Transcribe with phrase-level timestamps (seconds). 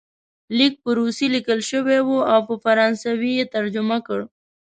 [0.57, 4.19] لیک په روسي لیکل شوی وو او په فرانسوي یې ترجمه کړ.